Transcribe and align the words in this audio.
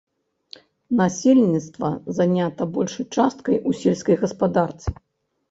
Насельніцтва 1.01 1.87
занята 2.21 2.67
большай 2.79 3.05
часткай 3.19 3.61
у 3.67 3.77
сельскай 3.83 4.21
гаспадарцы. 4.25 4.87